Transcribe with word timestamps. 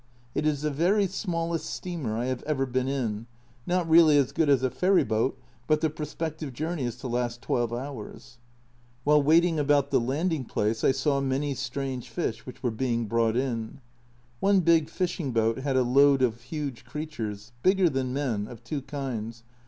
It 0.33 0.47
is 0.47 0.63
the 0.63 0.71
very 0.71 1.05
smallest 1.05 1.67
steamer 1.67 2.17
I 2.17 2.25
have 2.25 2.41
ever 2.47 2.65
been 2.65 2.87
in, 2.87 3.27
not 3.67 3.87
really 3.87 4.17
as 4.17 4.31
good 4.31 4.49
as 4.49 4.63
a 4.63 4.71
ferry 4.71 5.03
boat, 5.03 5.39
but 5.67 5.81
the 5.81 5.91
prospective 5.91 6.53
journey 6.53 6.85
is 6.85 6.95
to 7.01 7.07
last 7.07 7.43
twelve 7.43 7.71
hours. 7.71 8.39
While 9.03 9.21
waiting 9.21 9.59
about 9.59 9.91
the 9.91 9.99
landing 9.99 10.45
place 10.45 10.83
I 10.83 10.91
saw 10.91 11.21
many 11.21 11.53
strange 11.53 12.09
fish 12.09 12.47
which 12.47 12.63
were 12.63 12.71
being 12.71 13.05
brought 13.05 13.37
in. 13.37 13.79
One 14.39 14.61
big 14.61 14.89
fishing 14.89 15.33
boat 15.33 15.59
had 15.59 15.75
a 15.77 15.83
load 15.83 16.23
of 16.23 16.41
huge 16.41 16.83
creatures, 16.83 17.51
bigger 17.61 17.87
than 17.87 18.11
men, 18.11 18.47
of 18.47 18.63
two 18.63 18.81
kinds. 18.81 19.43